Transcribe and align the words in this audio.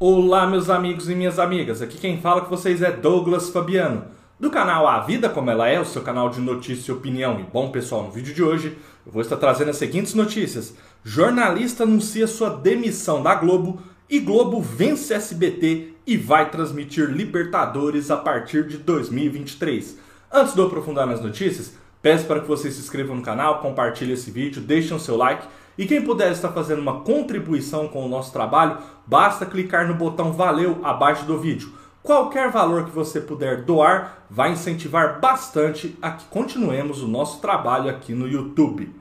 Olá, 0.00 0.46
meus 0.46 0.70
amigos 0.70 1.10
e 1.10 1.14
minhas 1.16 1.40
amigas. 1.40 1.82
Aqui 1.82 1.98
quem 1.98 2.20
fala 2.20 2.42
com 2.42 2.50
vocês 2.50 2.82
é 2.82 2.92
Douglas 2.92 3.50
Fabiano, 3.50 4.04
do 4.38 4.48
canal 4.48 4.86
A 4.86 5.00
Vida 5.00 5.28
Como 5.28 5.50
Ela 5.50 5.66
É, 5.66 5.80
o 5.80 5.84
seu 5.84 6.02
canal 6.02 6.30
de 6.30 6.40
notícia 6.40 6.92
e 6.92 6.94
opinião. 6.94 7.40
E 7.40 7.42
bom, 7.42 7.72
pessoal, 7.72 8.04
no 8.04 8.12
vídeo 8.12 8.32
de 8.32 8.40
hoje 8.40 8.78
eu 9.04 9.10
vou 9.10 9.20
estar 9.20 9.36
trazendo 9.36 9.70
as 9.70 9.76
seguintes 9.76 10.14
notícias: 10.14 10.72
jornalista 11.02 11.82
anuncia 11.82 12.28
sua 12.28 12.48
demissão 12.48 13.24
da 13.24 13.34
Globo 13.34 13.82
e 14.08 14.20
Globo 14.20 14.60
vence 14.60 15.12
SBT 15.12 15.94
e 16.06 16.16
vai 16.16 16.48
transmitir 16.48 17.10
Libertadores 17.10 18.08
a 18.08 18.16
partir 18.16 18.68
de 18.68 18.76
2023. 18.76 19.98
Antes 20.32 20.54
de 20.54 20.60
eu 20.60 20.66
aprofundar 20.66 21.08
nas 21.08 21.20
notícias, 21.20 21.74
peço 22.00 22.24
para 22.24 22.38
que 22.38 22.46
vocês 22.46 22.74
se 22.74 22.80
inscrevam 22.80 23.16
no 23.16 23.22
canal, 23.22 23.60
compartilhem 23.60 24.14
esse 24.14 24.30
vídeo, 24.30 24.62
deixem 24.62 24.96
o 24.96 25.00
seu 25.00 25.16
like 25.16 25.44
e 25.78 25.86
quem 25.86 26.02
puder 26.02 26.32
estar 26.32 26.48
fazendo 26.48 26.82
uma 26.82 27.00
contribuição 27.00 27.86
com 27.86 28.04
o 28.04 28.08
nosso 28.08 28.32
trabalho, 28.32 28.78
basta 29.06 29.46
clicar 29.46 29.86
no 29.86 29.94
botão 29.94 30.32
Valeu 30.32 30.80
abaixo 30.82 31.24
do 31.24 31.38
vídeo. 31.38 31.72
Qualquer 32.02 32.50
valor 32.50 32.84
que 32.84 32.90
você 32.90 33.20
puder 33.20 33.62
doar 33.62 34.24
vai 34.28 34.52
incentivar 34.52 35.20
bastante 35.20 35.96
a 36.02 36.10
que 36.10 36.24
continuemos 36.26 37.00
o 37.00 37.06
nosso 37.06 37.40
trabalho 37.40 37.88
aqui 37.88 38.12
no 38.12 38.26
YouTube. 38.26 38.92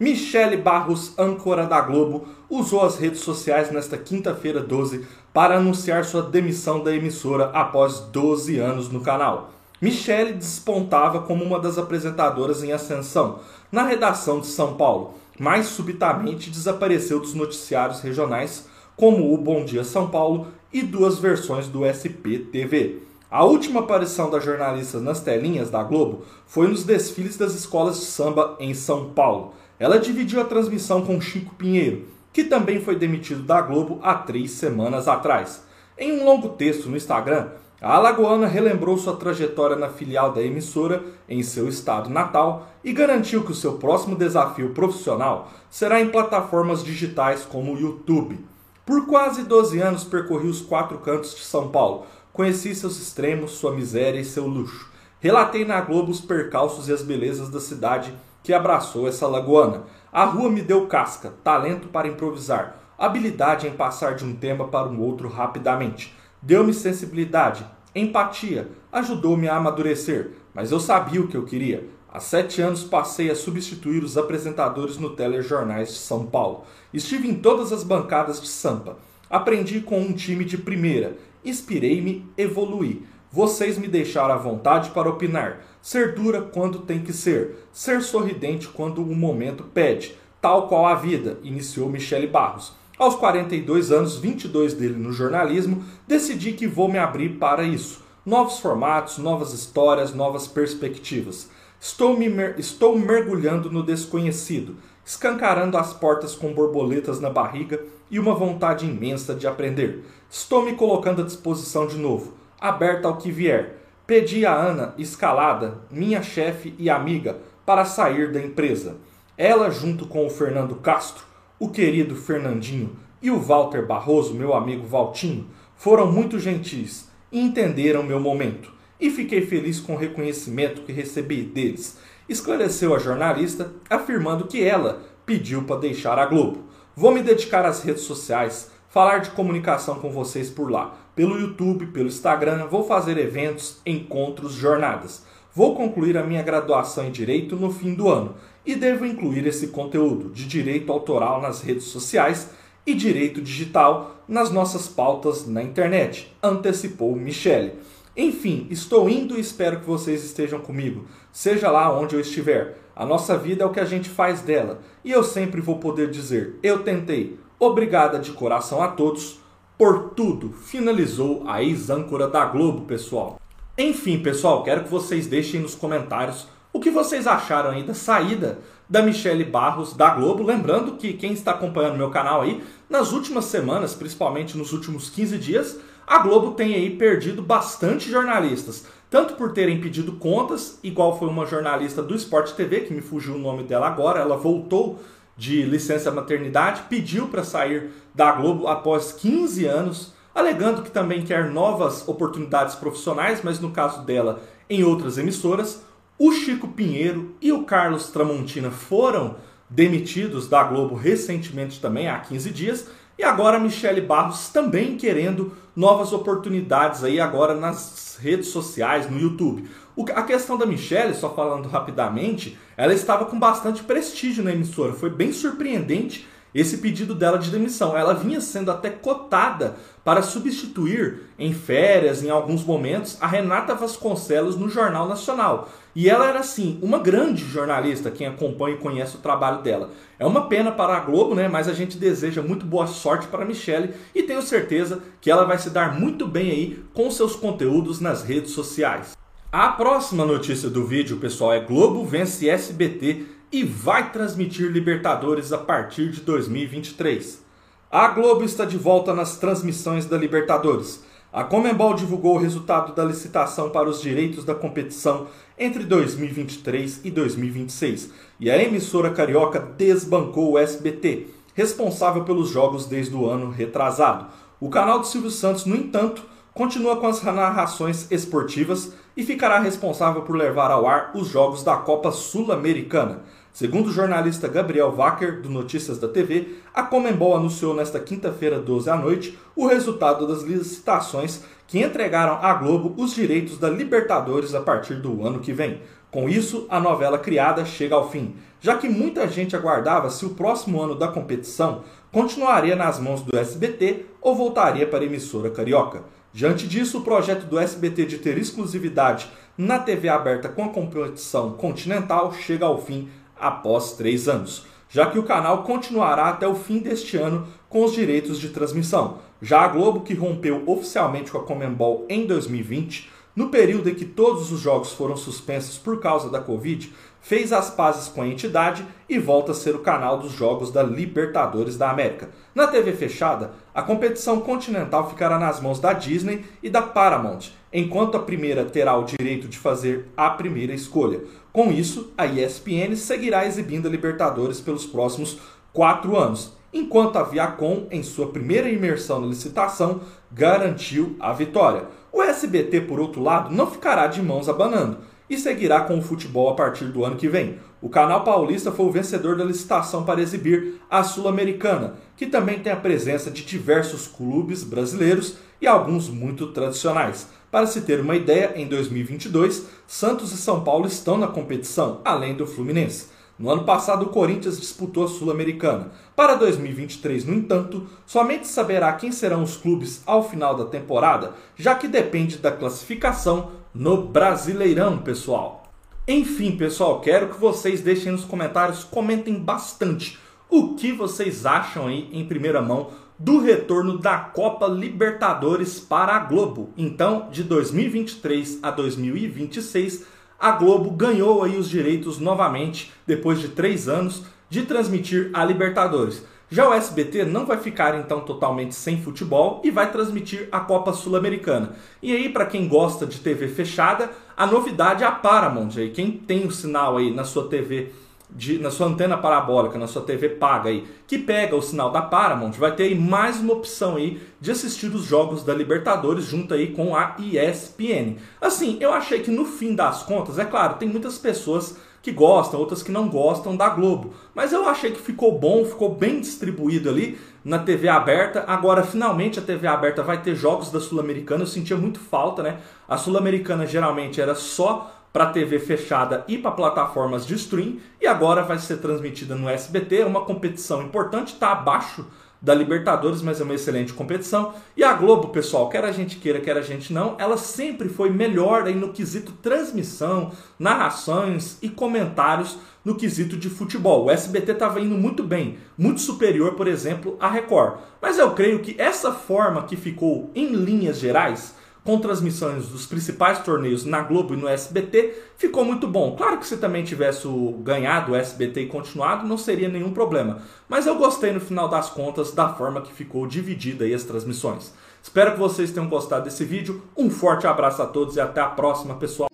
Michele 0.00 0.56
Barros, 0.56 1.16
âncora 1.16 1.66
da 1.66 1.80
Globo, 1.80 2.26
usou 2.50 2.84
as 2.84 2.98
redes 2.98 3.20
sociais 3.20 3.70
nesta 3.70 3.96
quinta-feira 3.96 4.60
12 4.60 5.06
para 5.32 5.56
anunciar 5.56 6.04
sua 6.04 6.22
demissão 6.22 6.82
da 6.82 6.92
emissora 6.92 7.50
após 7.50 8.00
12 8.00 8.58
anos 8.58 8.90
no 8.90 9.00
canal. 9.00 9.50
Michele 9.80 10.32
despontava 10.32 11.20
como 11.22 11.44
uma 11.44 11.60
das 11.60 11.78
apresentadoras 11.78 12.64
em 12.64 12.72
ascensão 12.72 13.38
na 13.70 13.84
redação 13.84 14.40
de 14.40 14.46
São 14.46 14.74
Paulo 14.74 15.14
mas 15.38 15.66
subitamente 15.66 16.50
desapareceu 16.50 17.20
dos 17.20 17.34
noticiários 17.34 18.00
regionais, 18.00 18.68
como 18.96 19.32
o 19.32 19.38
Bom 19.38 19.64
Dia 19.64 19.84
São 19.84 20.08
Paulo 20.08 20.48
e 20.72 20.82
duas 20.82 21.18
versões 21.18 21.66
do 21.68 21.84
SPTV. 21.84 23.02
A 23.30 23.44
última 23.44 23.80
aparição 23.80 24.30
da 24.30 24.38
jornalista 24.38 25.00
nas 25.00 25.20
telinhas 25.20 25.68
da 25.70 25.82
Globo 25.82 26.24
foi 26.46 26.68
nos 26.68 26.84
desfiles 26.84 27.36
das 27.36 27.54
escolas 27.54 27.98
de 27.98 28.06
samba 28.06 28.56
em 28.60 28.72
São 28.74 29.10
Paulo. 29.10 29.54
Ela 29.78 29.98
dividiu 29.98 30.40
a 30.40 30.44
transmissão 30.44 31.04
com 31.04 31.20
Chico 31.20 31.54
Pinheiro, 31.56 32.06
que 32.32 32.44
também 32.44 32.80
foi 32.80 32.94
demitido 32.94 33.42
da 33.42 33.60
Globo 33.60 33.98
há 34.02 34.14
três 34.14 34.52
semanas 34.52 35.08
atrás. 35.08 35.64
Em 35.98 36.12
um 36.12 36.24
longo 36.24 36.50
texto 36.50 36.88
no 36.88 36.96
Instagram, 36.96 37.48
a 37.84 37.96
alagoana 37.96 38.46
relembrou 38.46 38.96
sua 38.96 39.14
trajetória 39.14 39.76
na 39.76 39.90
filial 39.90 40.32
da 40.32 40.42
emissora 40.42 41.04
em 41.28 41.42
seu 41.42 41.68
estado 41.68 42.08
natal 42.08 42.66
e 42.82 42.94
garantiu 42.94 43.44
que 43.44 43.52
o 43.52 43.54
seu 43.54 43.74
próximo 43.74 44.16
desafio 44.16 44.70
profissional 44.70 45.50
será 45.68 46.00
em 46.00 46.08
plataformas 46.08 46.82
digitais 46.82 47.44
como 47.44 47.74
o 47.74 47.78
YouTube. 47.78 48.42
Por 48.86 49.04
quase 49.04 49.42
12 49.42 49.82
anos 49.82 50.02
percorri 50.02 50.48
os 50.48 50.62
quatro 50.62 50.96
cantos 50.96 51.34
de 51.34 51.42
São 51.42 51.68
Paulo, 51.68 52.06
conheci 52.32 52.74
seus 52.74 52.98
extremos, 52.98 53.50
sua 53.50 53.72
miséria 53.72 54.18
e 54.18 54.24
seu 54.24 54.46
luxo. 54.46 54.90
Relatei 55.20 55.66
na 55.66 55.78
Globo 55.82 56.10
os 56.10 56.22
percalços 56.22 56.88
e 56.88 56.92
as 56.92 57.02
belezas 57.02 57.50
da 57.50 57.60
cidade 57.60 58.14
que 58.42 58.54
abraçou 58.54 59.06
essa 59.06 59.26
lagoana. 59.26 59.82
A 60.10 60.24
rua 60.24 60.48
me 60.48 60.62
deu 60.62 60.86
casca, 60.86 61.34
talento 61.44 61.88
para 61.88 62.08
improvisar, 62.08 62.78
habilidade 62.98 63.66
em 63.66 63.72
passar 63.72 64.14
de 64.14 64.24
um 64.24 64.34
tema 64.34 64.68
para 64.68 64.88
um 64.88 65.02
outro 65.02 65.28
rapidamente. 65.28 66.23
Deu-me 66.46 66.74
sensibilidade, 66.74 67.64
empatia, 67.94 68.68
ajudou-me 68.92 69.48
a 69.48 69.56
amadurecer, 69.56 70.32
mas 70.52 70.70
eu 70.70 70.78
sabia 70.78 71.22
o 71.22 71.26
que 71.26 71.38
eu 71.38 71.46
queria. 71.46 71.88
Há 72.12 72.20
sete 72.20 72.60
anos 72.60 72.84
passei 72.84 73.30
a 73.30 73.34
substituir 73.34 74.04
os 74.04 74.18
apresentadores 74.18 74.98
no 74.98 75.16
telejornais 75.16 75.88
de 75.88 75.94
São 75.94 76.26
Paulo. 76.26 76.64
Estive 76.92 77.30
em 77.30 77.34
todas 77.36 77.72
as 77.72 77.82
bancadas 77.82 78.42
de 78.42 78.48
Sampa. 78.48 78.98
Aprendi 79.30 79.80
com 79.80 79.98
um 79.98 80.12
time 80.12 80.44
de 80.44 80.58
primeira. 80.58 81.16
Inspirei-me, 81.42 82.30
evoluí. 82.36 83.06
Vocês 83.32 83.78
me 83.78 83.88
deixaram 83.88 84.34
à 84.34 84.36
vontade 84.36 84.90
para 84.90 85.08
opinar. 85.08 85.64
Ser 85.80 86.14
dura 86.14 86.42
quando 86.42 86.80
tem 86.80 87.00
que 87.00 87.14
ser. 87.14 87.66
Ser 87.72 88.02
sorridente 88.02 88.68
quando 88.68 89.02
o 89.02 89.16
momento 89.16 89.64
pede. 89.64 90.14
Tal 90.42 90.68
qual 90.68 90.84
a 90.84 90.94
vida, 90.94 91.38
iniciou 91.42 91.88
Michele 91.88 92.26
Barros. 92.26 92.74
Aos 92.96 93.16
42 93.16 93.90
anos, 93.90 94.16
22 94.18 94.74
dele 94.74 94.94
no 94.94 95.12
jornalismo, 95.12 95.82
decidi 96.06 96.52
que 96.52 96.68
vou 96.68 96.88
me 96.88 96.96
abrir 96.96 97.40
para 97.40 97.64
isso. 97.64 98.04
Novos 98.24 98.60
formatos, 98.60 99.18
novas 99.18 99.52
histórias, 99.52 100.14
novas 100.14 100.46
perspectivas. 100.46 101.50
Estou, 101.80 102.16
me 102.16 102.28
mer 102.28 102.54
estou 102.56 102.96
mergulhando 102.96 103.68
no 103.68 103.82
desconhecido, 103.82 104.76
escancarando 105.04 105.76
as 105.76 105.92
portas 105.92 106.36
com 106.36 106.54
borboletas 106.54 107.18
na 107.18 107.28
barriga 107.28 107.82
e 108.08 108.20
uma 108.20 108.32
vontade 108.32 108.86
imensa 108.86 109.34
de 109.34 109.48
aprender. 109.48 110.04
Estou 110.30 110.64
me 110.64 110.74
colocando 110.74 111.20
à 111.20 111.24
disposição 111.24 111.88
de 111.88 111.96
novo, 111.96 112.34
aberta 112.60 113.08
ao 113.08 113.16
que 113.16 113.30
vier. 113.30 113.76
Pedi 114.06 114.46
a 114.46 114.54
Ana, 114.54 114.94
escalada, 114.96 115.78
minha 115.90 116.22
chefe 116.22 116.76
e 116.78 116.88
amiga, 116.88 117.38
para 117.66 117.84
sair 117.84 118.30
da 118.30 118.40
empresa. 118.40 118.98
Ela, 119.36 119.68
junto 119.68 120.06
com 120.06 120.24
o 120.24 120.30
Fernando 120.30 120.76
Castro, 120.76 121.33
o 121.58 121.68
querido 121.68 122.16
Fernandinho 122.16 122.96
e 123.22 123.30
o 123.30 123.40
Walter 123.40 123.86
Barroso, 123.86 124.34
meu 124.34 124.54
amigo 124.54 124.86
Valtinho, 124.86 125.48
foram 125.76 126.10
muito 126.10 126.38
gentis 126.38 127.08
e 127.30 127.40
entenderam 127.40 128.02
meu 128.02 128.20
momento. 128.20 128.72
E 129.00 129.10
fiquei 129.10 129.42
feliz 129.42 129.80
com 129.80 129.94
o 129.94 129.98
reconhecimento 129.98 130.82
que 130.82 130.92
recebi 130.92 131.42
deles. 131.42 131.98
Esclareceu 132.28 132.94
a 132.94 132.98
jornalista, 132.98 133.72
afirmando 133.88 134.46
que 134.46 134.62
ela 134.62 135.02
pediu 135.26 135.64
para 135.64 135.80
deixar 135.80 136.18
a 136.18 136.26
Globo. 136.26 136.64
Vou 136.96 137.12
me 137.12 137.22
dedicar 137.22 137.66
às 137.66 137.82
redes 137.82 138.02
sociais, 138.02 138.70
falar 138.88 139.18
de 139.18 139.30
comunicação 139.30 139.96
com 139.96 140.10
vocês 140.10 140.50
por 140.50 140.70
lá, 140.70 140.96
pelo 141.16 141.38
YouTube, 141.38 141.86
pelo 141.86 142.08
Instagram, 142.08 142.66
vou 142.66 142.84
fazer 142.84 143.18
eventos, 143.18 143.80
encontros, 143.84 144.52
jornadas. 144.52 145.24
Vou 145.56 145.76
concluir 145.76 146.18
a 146.18 146.24
minha 146.24 146.42
graduação 146.42 147.06
em 147.06 147.12
Direito 147.12 147.54
no 147.54 147.70
fim 147.70 147.94
do 147.94 148.08
ano 148.08 148.34
e 148.66 148.74
devo 148.74 149.06
incluir 149.06 149.46
esse 149.46 149.68
conteúdo 149.68 150.28
de 150.30 150.46
direito 150.46 150.90
autoral 150.90 151.40
nas 151.40 151.62
redes 151.62 151.84
sociais 151.84 152.50
e 152.84 152.92
direito 152.92 153.40
digital 153.40 154.16
nas 154.26 154.50
nossas 154.50 154.88
pautas 154.88 155.46
na 155.46 155.62
internet, 155.62 156.34
antecipou 156.42 157.14
Michele. 157.14 157.74
Enfim, 158.16 158.66
estou 158.68 159.08
indo 159.08 159.36
e 159.36 159.40
espero 159.40 159.78
que 159.78 159.86
vocês 159.86 160.24
estejam 160.24 160.58
comigo, 160.58 161.04
seja 161.30 161.70
lá 161.70 161.96
onde 161.96 162.16
eu 162.16 162.20
estiver. 162.20 162.76
A 162.96 163.06
nossa 163.06 163.38
vida 163.38 163.62
é 163.62 163.66
o 163.66 163.70
que 163.70 163.80
a 163.80 163.84
gente 163.84 164.08
faz 164.08 164.40
dela, 164.40 164.80
e 165.04 165.12
eu 165.12 165.22
sempre 165.22 165.60
vou 165.60 165.78
poder 165.78 166.10
dizer: 166.10 166.58
eu 166.64 166.82
tentei. 166.82 167.38
Obrigada 167.60 168.18
de 168.18 168.32
coração 168.32 168.82
a 168.82 168.88
todos 168.88 169.38
por 169.78 170.10
tudo, 170.10 170.50
finalizou 170.52 171.44
a 171.46 171.62
ex-âncora 171.62 172.26
da 172.26 172.44
Globo, 172.44 172.82
pessoal. 172.82 173.38
Enfim, 173.76 174.20
pessoal, 174.20 174.62
quero 174.62 174.84
que 174.84 174.90
vocês 174.90 175.26
deixem 175.26 175.60
nos 175.60 175.74
comentários 175.74 176.46
o 176.72 176.78
que 176.78 176.90
vocês 176.90 177.26
acharam 177.26 177.70
aí 177.70 177.82
da 177.82 177.94
saída 177.94 178.58
da 178.88 179.02
Michele 179.02 179.44
Barros 179.44 179.94
da 179.94 180.10
Globo? 180.10 180.44
Lembrando 180.44 180.96
que 180.96 181.12
quem 181.12 181.32
está 181.32 181.52
acompanhando 181.52 181.96
meu 181.96 182.10
canal 182.10 182.42
aí, 182.42 182.62
nas 182.88 183.12
últimas 183.12 183.46
semanas, 183.46 183.94
principalmente 183.94 184.56
nos 184.56 184.72
últimos 184.72 185.10
15 185.10 185.38
dias, 185.38 185.80
a 186.06 186.18
Globo 186.18 186.52
tem 186.52 186.74
aí 186.74 186.90
perdido 186.96 187.42
bastante 187.42 188.10
jornalistas. 188.10 188.86
Tanto 189.10 189.34
por 189.34 189.52
terem 189.52 189.80
pedido 189.80 190.12
contas, 190.12 190.78
igual 190.82 191.18
foi 191.18 191.28
uma 191.28 191.46
jornalista 191.46 192.02
do 192.02 192.14
Sport 192.14 192.52
TV, 192.52 192.80
que 192.80 192.94
me 192.94 193.00
fugiu 193.00 193.34
o 193.34 193.38
nome 193.38 193.64
dela 193.64 193.88
agora, 193.88 194.20
ela 194.20 194.36
voltou 194.36 195.00
de 195.36 195.62
licença 195.62 196.12
maternidade, 196.12 196.82
pediu 196.88 197.26
para 197.26 197.42
sair 197.42 197.90
da 198.14 198.30
Globo 198.32 198.68
após 198.68 199.10
15 199.12 199.64
anos, 199.66 200.13
alegando 200.34 200.82
que 200.82 200.90
também 200.90 201.22
quer 201.22 201.50
novas 201.50 202.06
oportunidades 202.08 202.74
profissionais, 202.74 203.40
mas 203.42 203.60
no 203.60 203.70
caso 203.70 204.02
dela 204.04 204.42
em 204.68 204.82
outras 204.82 205.16
emissoras. 205.18 205.82
O 206.18 206.32
Chico 206.32 206.68
Pinheiro 206.68 207.34
e 207.40 207.52
o 207.52 207.64
Carlos 207.64 208.08
Tramontina 208.08 208.70
foram 208.70 209.36
demitidos 209.68 210.48
da 210.48 210.62
Globo 210.62 210.94
recentemente 210.94 211.80
também, 211.80 212.08
há 212.08 212.18
15 212.18 212.50
dias, 212.50 212.88
e 213.18 213.22
agora 213.22 213.56
a 213.56 213.60
Michele 213.60 214.00
Barros 214.00 214.48
também 214.48 214.96
querendo 214.96 215.52
novas 215.74 216.12
oportunidades 216.12 217.02
aí 217.04 217.20
agora 217.20 217.54
nas 217.54 218.18
redes 218.20 218.48
sociais, 218.48 219.10
no 219.10 219.18
YouTube. 219.18 219.68
A 220.14 220.22
questão 220.22 220.56
da 220.56 220.66
Michelle, 220.66 221.14
só 221.14 221.34
falando 221.34 221.68
rapidamente, 221.68 222.58
ela 222.76 222.94
estava 222.94 223.24
com 223.26 223.38
bastante 223.38 223.82
prestígio 223.82 224.44
na 224.44 224.52
emissora. 224.52 224.92
Foi 224.92 225.10
bem 225.10 225.32
surpreendente 225.32 226.26
esse 226.54 226.78
pedido 226.78 227.14
dela 227.14 227.38
de 227.38 227.50
demissão. 227.50 227.96
Ela 227.96 228.14
vinha 228.14 228.40
sendo 228.40 228.70
até 228.70 228.88
cotada 228.88 229.74
para 230.04 230.22
substituir 230.22 231.22
em 231.38 231.52
férias, 231.52 232.22
em 232.22 232.30
alguns 232.30 232.62
momentos, 232.64 233.18
a 233.20 233.26
Renata 233.26 233.74
Vasconcelos 233.74 234.56
no 234.56 234.68
Jornal 234.68 235.08
Nacional. 235.08 235.68
E 235.96 236.08
ela 236.08 236.26
era, 236.26 236.40
assim, 236.40 236.78
uma 236.82 236.98
grande 236.98 237.44
jornalista, 237.44 238.10
quem 238.10 238.26
acompanha 238.26 238.76
e 238.76 238.80
conhece 238.80 239.16
o 239.16 239.20
trabalho 239.20 239.62
dela. 239.62 239.90
É 240.18 240.26
uma 240.26 240.48
pena 240.48 240.70
para 240.70 240.96
a 240.96 241.00
Globo, 241.00 241.34
né? 241.34 241.48
Mas 241.48 241.68
a 241.68 241.72
gente 241.72 241.96
deseja 241.96 242.42
muito 242.42 242.66
boa 242.66 242.86
sorte 242.86 243.26
para 243.26 243.42
a 243.42 243.46
Michelle 243.46 243.94
e 244.14 244.22
tenho 244.22 244.42
certeza 244.42 245.02
que 245.20 245.30
ela 245.30 245.44
vai 245.44 245.58
se 245.58 245.70
dar 245.70 245.98
muito 245.98 246.26
bem 246.26 246.50
aí 246.50 246.84
com 246.92 247.10
seus 247.10 247.34
conteúdos 247.34 248.00
nas 248.00 248.22
redes 248.22 248.50
sociais. 248.50 249.16
A 249.56 249.68
próxima 249.68 250.24
notícia 250.26 250.68
do 250.68 250.84
vídeo, 250.84 251.18
pessoal, 251.18 251.52
é 251.52 251.60
Globo 251.60 252.04
vence 252.04 252.50
SBT 252.50 253.24
e 253.52 253.62
vai 253.62 254.10
transmitir 254.10 254.68
Libertadores 254.68 255.52
a 255.52 255.58
partir 255.58 256.10
de 256.10 256.22
2023. 256.22 257.40
A 257.88 258.08
Globo 258.08 258.42
está 258.42 258.64
de 258.64 258.76
volta 258.76 259.14
nas 259.14 259.36
transmissões 259.36 260.06
da 260.06 260.18
Libertadores. 260.18 261.04
A 261.32 261.44
Comembol 261.44 261.94
divulgou 261.94 262.34
o 262.34 262.40
resultado 262.40 262.96
da 262.96 263.04
licitação 263.04 263.70
para 263.70 263.88
os 263.88 264.02
direitos 264.02 264.44
da 264.44 264.56
competição 264.56 265.28
entre 265.56 265.84
2023 265.84 267.02
e 267.04 267.10
2026 267.12 268.10
e 268.40 268.50
a 268.50 268.60
emissora 268.60 269.12
carioca 269.12 269.60
desbancou 269.60 270.54
o 270.54 270.58
SBT, 270.58 271.28
responsável 271.54 272.24
pelos 272.24 272.48
jogos 272.48 272.86
desde 272.86 273.14
o 273.14 273.30
ano 273.30 273.52
retrasado. 273.52 274.26
O 274.58 274.68
canal 274.68 274.98
de 274.98 275.06
Silvio 275.06 275.30
Santos, 275.30 275.64
no 275.64 275.76
entanto, 275.76 276.33
continua 276.54 276.96
com 276.96 277.08
as 277.08 277.20
narrações 277.20 278.06
esportivas 278.12 278.92
e 279.16 279.24
ficará 279.24 279.58
responsável 279.58 280.22
por 280.22 280.36
levar 280.36 280.70
ao 280.70 280.86
ar 280.86 281.10
os 281.12 281.28
jogos 281.28 281.64
da 281.64 281.76
Copa 281.76 282.12
Sul-Americana. 282.12 283.22
Segundo 283.52 283.88
o 283.88 283.92
jornalista 283.92 284.48
Gabriel 284.48 284.94
Wacker, 284.96 285.40
do 285.40 285.48
Notícias 285.50 285.98
da 285.98 286.08
TV, 286.08 286.56
a 286.72 286.82
Comembol 286.82 287.36
anunciou 287.36 287.74
nesta 287.74 288.00
quinta-feira, 288.00 288.58
12 288.58 288.88
à 288.88 288.96
noite, 288.96 289.38
o 289.54 289.66
resultado 289.66 290.26
das 290.26 290.42
licitações 290.42 291.42
que 291.66 291.80
entregaram 291.80 292.38
à 292.40 292.54
Globo 292.54 292.94
os 293.00 293.14
direitos 293.14 293.58
da 293.58 293.68
Libertadores 293.68 294.54
a 294.54 294.60
partir 294.60 294.94
do 294.94 295.26
ano 295.26 295.40
que 295.40 295.52
vem. 295.52 295.80
Com 296.10 296.28
isso, 296.28 296.66
a 296.68 296.78
novela 296.78 297.18
criada 297.18 297.64
chega 297.64 297.96
ao 297.96 298.08
fim, 298.08 298.36
já 298.60 298.76
que 298.76 298.88
muita 298.88 299.26
gente 299.26 299.56
aguardava 299.56 300.10
se 300.10 300.24
o 300.24 300.30
próximo 300.30 300.80
ano 300.80 300.94
da 300.94 301.08
competição 301.08 301.82
continuaria 302.12 302.76
nas 302.76 303.00
mãos 303.00 303.22
do 303.22 303.36
SBT 303.36 304.06
ou 304.20 304.36
voltaria 304.36 304.86
para 304.86 305.00
a 305.00 305.06
emissora 305.06 305.50
carioca. 305.50 306.04
Diante 306.34 306.66
disso, 306.66 306.98
o 306.98 307.02
projeto 307.02 307.46
do 307.46 307.60
SBT 307.60 308.06
de 308.06 308.18
ter 308.18 308.36
exclusividade 308.36 309.30
na 309.56 309.78
TV 309.78 310.08
aberta 310.08 310.48
com 310.48 310.64
a 310.64 310.68
competição 310.68 311.52
continental 311.52 312.34
chega 312.34 312.66
ao 312.66 312.82
fim 312.82 313.08
após 313.38 313.92
três 313.92 314.28
anos, 314.28 314.66
já 314.90 315.06
que 315.06 315.16
o 315.16 315.22
canal 315.22 315.62
continuará 315.62 316.28
até 316.28 316.48
o 316.48 316.56
fim 316.56 316.80
deste 316.80 317.16
ano 317.16 317.46
com 317.68 317.84
os 317.84 317.92
direitos 317.92 318.40
de 318.40 318.48
transmissão. 318.48 319.18
Já 319.40 319.60
a 319.60 319.68
Globo, 319.68 320.00
que 320.00 320.12
rompeu 320.12 320.64
oficialmente 320.66 321.30
com 321.30 321.38
a 321.38 321.44
Comembol 321.44 322.04
em 322.08 322.26
2020, 322.26 323.08
no 323.34 323.48
período 323.48 323.90
em 323.90 323.94
que 323.94 324.04
todos 324.04 324.52
os 324.52 324.60
jogos 324.60 324.92
foram 324.92 325.16
suspensos 325.16 325.76
por 325.78 326.00
causa 326.00 326.28
da 326.30 326.40
Covid, 326.40 326.92
fez 327.20 327.52
as 327.52 327.70
pazes 327.70 328.06
com 328.06 328.20
a 328.20 328.28
entidade 328.28 328.86
e 329.08 329.18
volta 329.18 329.52
a 329.52 329.54
ser 329.54 329.74
o 329.74 329.80
canal 329.80 330.18
dos 330.18 330.32
jogos 330.32 330.70
da 330.70 330.82
Libertadores 330.82 331.76
da 331.76 331.90
América. 331.90 332.28
Na 332.54 332.66
TV 332.66 332.92
fechada, 332.92 333.52
a 333.74 333.82
competição 333.82 334.40
continental 334.40 335.08
ficará 335.08 335.38
nas 335.38 335.58
mãos 335.58 335.80
da 335.80 335.94
Disney 335.94 336.44
e 336.62 336.68
da 336.68 336.82
Paramount, 336.82 337.50
enquanto 337.72 338.16
a 338.16 338.20
primeira 338.20 338.66
terá 338.66 338.94
o 338.96 339.04
direito 339.04 339.48
de 339.48 339.58
fazer 339.58 340.06
a 340.14 340.28
primeira 340.30 340.74
escolha. 340.74 341.22
Com 341.50 341.72
isso, 341.72 342.12
a 342.16 342.26
ESPN 342.26 342.94
seguirá 342.94 343.46
exibindo 343.46 343.88
a 343.88 343.90
Libertadores 343.90 344.60
pelos 344.60 344.84
próximos 344.84 345.38
quatro 345.72 346.16
anos, 346.16 346.52
enquanto 346.74 347.16
a 347.16 347.22
Viacom, 347.22 347.86
em 347.90 348.02
sua 348.02 348.26
primeira 348.26 348.68
imersão 348.68 349.20
na 349.20 349.28
licitação, 349.28 350.02
garantiu 350.30 351.16
a 351.18 351.32
vitória. 351.32 351.86
O 352.14 352.22
SBT, 352.22 352.82
por 352.82 353.00
outro 353.00 353.20
lado, 353.20 353.52
não 353.52 353.68
ficará 353.68 354.06
de 354.06 354.22
mãos 354.22 354.48
abanando 354.48 354.98
e 355.28 355.36
seguirá 355.36 355.80
com 355.80 355.98
o 355.98 356.00
futebol 356.00 356.48
a 356.48 356.54
partir 356.54 356.84
do 356.84 357.04
ano 357.04 357.16
que 357.16 357.28
vem. 357.28 357.58
O 357.82 357.88
canal 357.88 358.22
paulista 358.22 358.70
foi 358.70 358.86
o 358.86 358.90
vencedor 358.92 359.36
da 359.36 359.42
licitação 359.42 360.04
para 360.04 360.22
exibir 360.22 360.80
a 360.88 361.02
Sul-Americana, 361.02 361.94
que 362.16 362.26
também 362.26 362.60
tem 362.60 362.72
a 362.72 362.76
presença 362.76 363.32
de 363.32 363.44
diversos 363.44 364.06
clubes 364.06 364.62
brasileiros 364.62 365.38
e 365.60 365.66
alguns 365.66 366.08
muito 366.08 366.46
tradicionais. 366.52 367.26
Para 367.50 367.66
se 367.66 367.80
ter 367.80 367.98
uma 367.98 368.14
ideia, 368.14 368.52
em 368.54 368.68
2022, 368.68 369.66
Santos 369.84 370.30
e 370.30 370.36
São 370.36 370.62
Paulo 370.62 370.86
estão 370.86 371.18
na 371.18 371.26
competição, 371.26 372.00
além 372.04 372.36
do 372.36 372.46
Fluminense. 372.46 373.08
No 373.36 373.50
ano 373.50 373.64
passado, 373.64 374.04
o 374.04 374.10
Corinthians 374.10 374.60
disputou 374.60 375.04
a 375.04 375.08
Sul-Americana. 375.08 375.90
Para 376.14 376.36
2023, 376.36 377.24
no 377.24 377.34
entanto, 377.34 377.86
somente 378.06 378.46
saberá 378.46 378.92
quem 378.92 379.10
serão 379.10 379.42
os 379.42 379.56
clubes 379.56 380.02
ao 380.06 380.28
final 380.28 380.54
da 380.54 380.66
temporada, 380.66 381.34
já 381.56 381.74
que 381.74 381.88
depende 381.88 382.38
da 382.38 382.52
classificação 382.52 383.50
no 383.74 384.06
Brasileirão, 384.06 384.98
pessoal. 384.98 385.64
Enfim, 386.06 386.56
pessoal, 386.56 387.00
quero 387.00 387.30
que 387.30 387.40
vocês 387.40 387.80
deixem 387.80 388.12
nos 388.12 388.24
comentários, 388.24 388.84
comentem 388.84 389.34
bastante 389.34 390.18
o 390.48 390.74
que 390.74 390.92
vocês 390.92 391.44
acham 391.44 391.88
aí 391.88 392.08
em 392.12 392.24
primeira 392.26 392.62
mão 392.62 392.90
do 393.18 393.40
retorno 393.40 393.98
da 393.98 394.18
Copa 394.18 394.66
Libertadores 394.66 395.80
para 395.80 396.14
a 396.14 396.18
Globo. 396.18 396.70
Então, 396.76 397.28
de 397.30 397.42
2023 397.42 398.58
a 398.62 398.70
2026, 398.70 400.04
a 400.44 400.50
Globo 400.50 400.90
ganhou 400.90 401.42
aí 401.42 401.56
os 401.56 401.70
direitos 401.70 402.18
novamente, 402.18 402.92
depois 403.06 403.40
de 403.40 403.48
três 403.48 403.88
anos, 403.88 404.24
de 404.50 404.60
transmitir 404.60 405.30
a 405.32 405.42
Libertadores. 405.42 406.22
Já 406.50 406.68
o 406.68 406.74
SBT 406.74 407.24
não 407.24 407.46
vai 407.46 407.56
ficar 407.56 407.98
então 407.98 408.20
totalmente 408.20 408.74
sem 408.74 409.00
futebol 409.00 409.62
e 409.64 409.70
vai 409.70 409.90
transmitir 409.90 410.46
a 410.52 410.60
Copa 410.60 410.92
Sul-Americana. 410.92 411.72
E 412.02 412.14
aí, 412.14 412.28
para 412.28 412.44
quem 412.44 412.68
gosta 412.68 413.06
de 413.06 413.20
TV 413.20 413.48
fechada, 413.48 414.10
a 414.36 414.46
novidade 414.46 415.02
é 415.02 415.06
a 415.06 415.12
Paramount. 415.12 415.78
Aí, 415.78 415.88
quem 415.88 416.12
tem 416.12 416.46
o 416.46 416.50
sinal 416.50 416.98
aí 416.98 417.10
na 417.10 417.24
sua 417.24 417.48
TV 417.48 417.92
de, 418.30 418.58
na 418.58 418.70
sua 418.70 418.86
antena 418.86 419.16
parabólica, 419.16 419.78
na 419.78 419.86
sua 419.86 420.02
TV 420.02 420.30
paga 420.30 420.70
aí, 420.70 420.84
que 421.06 421.18
pega 421.18 421.54
o 421.54 421.62
sinal 421.62 421.90
da 421.90 422.02
Paramount, 422.02 422.52
vai 422.52 422.74
ter 422.74 422.84
aí 422.84 422.94
mais 422.94 423.40
uma 423.40 423.52
opção 423.52 423.96
aí 423.96 424.20
de 424.40 424.50
assistir 424.50 424.86
os 424.86 425.04
jogos 425.04 425.44
da 425.44 425.54
Libertadores 425.54 426.24
junto 426.24 426.54
aí 426.54 426.68
com 426.68 426.96
a 426.96 427.16
ESPN. 427.18 428.16
Assim, 428.40 428.76
eu 428.80 428.92
achei 428.92 429.20
que 429.20 429.30
no 429.30 429.44
fim 429.44 429.74
das 429.74 430.02
contas, 430.02 430.38
é 430.38 430.44
claro, 430.44 430.74
tem 430.74 430.88
muitas 430.88 431.18
pessoas 431.18 431.76
que 432.04 432.12
gostam, 432.12 432.60
outras 432.60 432.82
que 432.82 432.92
não 432.92 433.08
gostam 433.08 433.56
da 433.56 433.70
Globo. 433.70 434.12
Mas 434.34 434.52
eu 434.52 434.68
achei 434.68 434.90
que 434.90 435.00
ficou 435.00 435.38
bom, 435.38 435.64
ficou 435.64 435.94
bem 435.94 436.20
distribuído 436.20 436.90
ali 436.90 437.18
na 437.42 437.58
TV 437.58 437.88
aberta. 437.88 438.44
Agora, 438.46 438.82
finalmente, 438.82 439.38
a 439.38 439.42
TV 439.42 439.66
aberta 439.66 440.02
vai 440.02 440.20
ter 440.20 440.34
jogos 440.34 440.70
da 440.70 440.78
Sul-Americana. 440.78 441.44
Eu 441.44 441.46
sentia 441.46 441.78
muito 441.78 441.98
falta, 441.98 442.42
né? 442.42 442.58
A 442.86 442.98
Sul-Americana 442.98 443.64
geralmente 443.64 444.20
era 444.20 444.34
só 444.34 445.03
para 445.14 445.26
TV 445.26 445.60
fechada 445.60 446.24
e 446.26 446.36
para 446.36 446.50
plataformas 446.50 447.24
de 447.24 447.36
stream, 447.36 447.76
e 448.02 448.06
agora 448.06 448.42
vai 448.42 448.58
ser 448.58 448.78
transmitida 448.78 449.36
no 449.36 449.48
SBT, 449.48 450.02
uma 450.02 450.24
competição 450.24 450.82
importante, 450.82 451.34
está 451.34 451.52
abaixo 451.52 452.04
da 452.42 452.52
Libertadores, 452.52 453.22
mas 453.22 453.40
é 453.40 453.44
uma 453.44 453.54
excelente 453.54 453.92
competição. 453.92 454.52
E 454.76 454.82
a 454.82 454.92
Globo, 454.92 455.28
pessoal, 455.28 455.68
quer 455.68 455.84
a 455.84 455.92
gente 455.92 456.16
queira, 456.16 456.40
quer 456.40 456.56
a 456.56 456.62
gente 456.62 456.92
não, 456.92 457.14
ela 457.16 457.36
sempre 457.36 457.88
foi 457.88 458.10
melhor 458.10 458.64
aí 458.64 458.74
no 458.74 458.92
quesito 458.92 459.30
transmissão, 459.40 460.32
narrações 460.58 461.58
e 461.62 461.68
comentários 461.68 462.58
no 462.84 462.96
quesito 462.96 463.36
de 463.36 463.48
futebol. 463.48 464.06
O 464.06 464.10
SBT 464.10 464.50
estava 464.50 464.80
indo 464.80 464.96
muito 464.96 465.22
bem, 465.22 465.58
muito 465.78 466.00
superior, 466.00 466.54
por 466.54 466.66
exemplo, 466.66 467.16
à 467.20 467.30
Record. 467.30 467.78
Mas 468.02 468.18
eu 468.18 468.32
creio 468.32 468.58
que 468.58 468.74
essa 468.80 469.12
forma 469.12 469.62
que 469.62 469.76
ficou 469.76 470.32
em 470.34 470.48
linhas 470.48 470.98
gerais 470.98 471.54
com 471.84 471.98
transmissões 471.98 472.68
dos 472.68 472.86
principais 472.86 473.40
torneios 473.40 473.84
na 473.84 474.00
Globo 474.00 474.32
e 474.32 474.36
no 474.36 474.48
SBT, 474.48 475.22
ficou 475.36 475.64
muito 475.64 475.86
bom. 475.86 476.16
Claro 476.16 476.38
que 476.38 476.46
se 476.46 476.56
também 476.56 476.82
tivesse 476.82 477.28
ganhado 477.60 478.12
o 478.12 478.16
SBT 478.16 478.62
e 478.62 478.66
continuado, 478.66 479.26
não 479.26 479.36
seria 479.36 479.68
nenhum 479.68 479.92
problema. 479.92 480.38
Mas 480.66 480.86
eu 480.86 480.96
gostei 480.96 481.32
no 481.32 481.40
final 481.40 481.68
das 481.68 481.90
contas 481.90 482.32
da 482.32 482.48
forma 482.48 482.80
que 482.80 482.92
ficou 482.92 483.26
dividida 483.26 483.84
as 483.84 484.02
transmissões. 484.02 484.72
Espero 485.02 485.32
que 485.32 485.38
vocês 485.38 485.70
tenham 485.70 485.88
gostado 485.88 486.24
desse 486.24 486.44
vídeo. 486.44 486.82
Um 486.96 487.10
forte 487.10 487.46
abraço 487.46 487.82
a 487.82 487.86
todos 487.86 488.16
e 488.16 488.20
até 488.20 488.40
a 488.40 488.48
próxima, 488.48 488.94
pessoal. 488.94 489.33